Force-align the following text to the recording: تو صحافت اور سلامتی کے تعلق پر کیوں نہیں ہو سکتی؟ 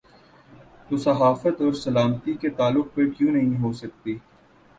تو 0.87 0.97
صحافت 0.97 1.61
اور 1.61 1.73
سلامتی 1.81 2.33
کے 2.41 2.49
تعلق 2.57 2.93
پر 2.95 3.09
کیوں 3.17 3.31
نہیں 3.31 3.57
ہو 3.61 3.71
سکتی؟ 3.73 4.17